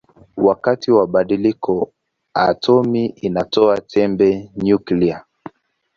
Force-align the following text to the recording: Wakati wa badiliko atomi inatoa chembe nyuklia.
Wakati 0.37 0.91
wa 0.91 1.07
badiliko 1.07 1.93
atomi 2.33 3.05
inatoa 3.05 3.81
chembe 3.81 4.51
nyuklia. 4.55 5.25